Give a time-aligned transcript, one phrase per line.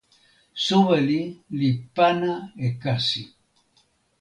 [0.65, 1.21] soweli
[1.57, 2.31] li pana
[2.65, 3.23] e kasi.